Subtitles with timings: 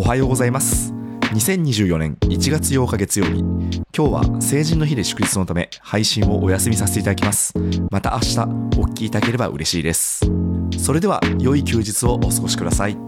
[0.00, 0.92] おはようございます。
[1.32, 7.52] 2024年1月8日月曜日今日は成人の日で祝日のため配信をお休みさせていただきます。
[7.90, 8.38] また明日
[8.78, 10.24] お聞きいただければ嬉しいです。
[10.78, 13.07] それでは良い休日をお過ごしください。